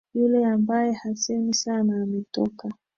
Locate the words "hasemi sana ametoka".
0.93-2.69